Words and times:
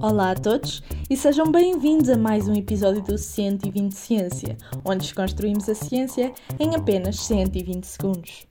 Olá 0.00 0.30
a 0.30 0.34
todos 0.34 0.80
e 1.10 1.16
sejam 1.16 1.50
bem-vindos 1.50 2.08
a 2.08 2.16
mais 2.16 2.46
um 2.46 2.54
episódio 2.54 3.02
do 3.02 3.18
120 3.18 3.92
Ciência, 3.92 4.56
onde 4.84 5.00
desconstruímos 5.00 5.68
a 5.68 5.74
ciência 5.74 6.32
em 6.58 6.76
apenas 6.76 7.18
120 7.20 7.84
segundos. 7.84 8.46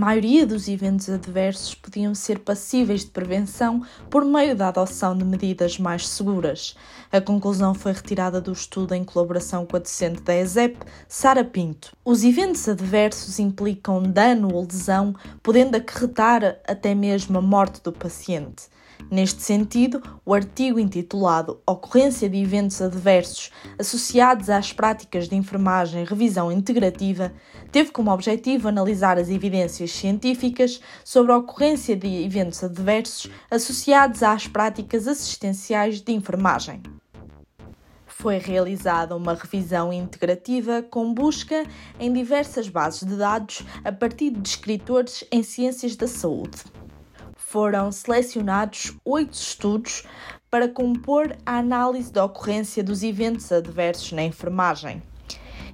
Maioria 0.00 0.46
dos 0.46 0.66
eventos 0.66 1.10
adversos 1.10 1.74
podiam 1.74 2.14
ser 2.14 2.38
passíveis 2.38 3.02
de 3.04 3.10
prevenção 3.10 3.84
por 4.08 4.24
meio 4.24 4.56
da 4.56 4.68
adoção 4.68 5.14
de 5.14 5.22
medidas 5.26 5.78
mais 5.78 6.08
seguras. 6.08 6.74
A 7.12 7.20
conclusão 7.20 7.74
foi 7.74 7.92
retirada 7.92 8.40
do 8.40 8.50
estudo 8.50 8.94
em 8.94 9.04
colaboração 9.04 9.66
com 9.66 9.76
a 9.76 9.78
docente 9.78 10.22
da 10.22 10.34
ESEP, 10.34 10.78
Sara 11.06 11.44
Pinto. 11.44 11.94
Os 12.02 12.24
eventos 12.24 12.66
adversos 12.66 13.38
implicam 13.38 14.02
dano 14.02 14.54
ou 14.54 14.62
lesão, 14.62 15.14
podendo 15.42 15.76
acarretar 15.76 16.58
até 16.66 16.94
mesmo 16.94 17.36
a 17.36 17.42
morte 17.42 17.82
do 17.82 17.92
paciente. 17.92 18.70
Neste 19.08 19.42
sentido, 19.42 20.02
o 20.24 20.34
artigo 20.34 20.78
intitulado 20.78 21.60
Ocorrência 21.66 22.28
de 22.28 22.38
eventos 22.38 22.82
adversos 22.82 23.50
associados 23.78 24.50
às 24.50 24.72
práticas 24.72 25.28
de 25.28 25.36
enfermagem 25.36 26.04
revisão 26.04 26.50
integrativa 26.50 27.32
teve 27.70 27.92
como 27.92 28.10
objetivo 28.10 28.68
analisar 28.68 29.18
as 29.18 29.28
evidências 29.28 29.92
científicas 29.92 30.80
sobre 31.04 31.32
a 31.32 31.38
ocorrência 31.38 31.96
de 31.96 32.24
eventos 32.24 32.62
adversos 32.62 33.30
associados 33.50 34.22
às 34.22 34.46
práticas 34.46 35.06
assistenciais 35.06 36.00
de 36.00 36.12
enfermagem. 36.12 36.82
Foi 38.06 38.36
realizada 38.36 39.16
uma 39.16 39.34
revisão 39.34 39.92
integrativa 39.92 40.82
com 40.82 41.14
busca 41.14 41.64
em 41.98 42.12
diversas 42.12 42.68
bases 42.68 43.08
de 43.08 43.16
dados 43.16 43.62
a 43.82 43.90
partir 43.90 44.30
de 44.30 44.46
escritores 44.46 45.24
em 45.32 45.42
ciências 45.42 45.96
da 45.96 46.06
saúde 46.06 46.58
foram 47.50 47.90
selecionados 47.90 48.92
oito 49.04 49.32
estudos 49.32 50.04
para 50.48 50.68
compor 50.68 51.36
a 51.44 51.58
análise 51.58 52.12
da 52.12 52.24
ocorrência 52.24 52.80
dos 52.80 53.02
eventos 53.02 53.50
adversos 53.50 54.12
na 54.12 54.22
enfermagem. 54.22 55.02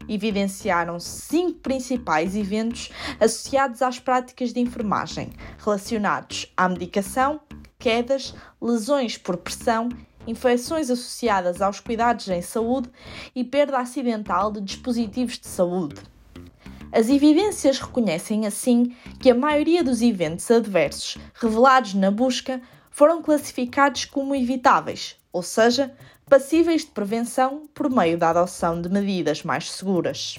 Evidenciaram 0.08 0.98
cinco 0.98 1.58
principais 1.58 2.34
eventos 2.34 2.90
associados 3.20 3.82
às 3.82 3.98
práticas 3.98 4.54
de 4.54 4.60
enfermagem, 4.60 5.30
relacionados 5.62 6.50
à 6.56 6.66
medicação, 6.66 7.42
quedas, 7.78 8.34
lesões 8.58 9.18
por 9.18 9.36
pressão, 9.36 9.90
infecções 10.26 10.90
associadas 10.90 11.60
aos 11.60 11.78
cuidados 11.78 12.26
em 12.28 12.40
saúde 12.40 12.90
e 13.34 13.44
perda 13.44 13.78
acidental 13.78 14.50
de 14.50 14.62
dispositivos 14.62 15.38
de 15.38 15.46
saúde. 15.46 16.15
As 16.96 17.10
evidências 17.10 17.78
reconhecem, 17.78 18.46
assim, 18.46 18.96
que 19.20 19.30
a 19.30 19.34
maioria 19.34 19.84
dos 19.84 20.00
eventos 20.00 20.50
adversos 20.50 21.18
revelados 21.34 21.92
na 21.92 22.10
busca 22.10 22.58
foram 22.90 23.20
classificados 23.20 24.06
como 24.06 24.34
evitáveis, 24.34 25.14
ou 25.30 25.42
seja, 25.42 25.94
passíveis 26.24 26.86
de 26.86 26.92
prevenção 26.92 27.68
por 27.74 27.90
meio 27.90 28.16
da 28.16 28.30
adoção 28.30 28.80
de 28.80 28.88
medidas 28.88 29.42
mais 29.42 29.70
seguras. 29.70 30.38